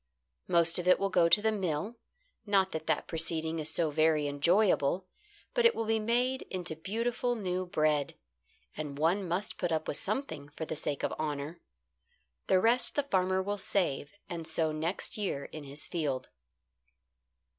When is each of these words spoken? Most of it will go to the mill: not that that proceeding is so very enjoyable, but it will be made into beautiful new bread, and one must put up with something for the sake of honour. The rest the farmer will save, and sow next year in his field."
Most 0.47 0.79
of 0.79 0.87
it 0.87 0.97
will 0.97 1.11
go 1.11 1.29
to 1.29 1.43
the 1.43 1.51
mill: 1.51 1.95
not 2.43 2.71
that 2.71 2.87
that 2.87 3.05
proceeding 3.07 3.59
is 3.59 3.69
so 3.71 3.91
very 3.91 4.25
enjoyable, 4.25 5.05
but 5.53 5.63
it 5.63 5.75
will 5.75 5.85
be 5.85 5.99
made 5.99 6.41
into 6.49 6.75
beautiful 6.75 7.35
new 7.35 7.67
bread, 7.67 8.15
and 8.75 8.97
one 8.97 9.27
must 9.27 9.59
put 9.59 9.71
up 9.71 9.87
with 9.87 9.97
something 9.97 10.49
for 10.49 10.65
the 10.65 10.75
sake 10.75 11.03
of 11.03 11.13
honour. 11.19 11.61
The 12.47 12.59
rest 12.59 12.95
the 12.95 13.03
farmer 13.03 13.43
will 13.43 13.59
save, 13.59 14.13
and 14.27 14.47
sow 14.47 14.71
next 14.71 15.19
year 15.19 15.45
in 15.51 15.65
his 15.65 15.85
field." 15.85 16.29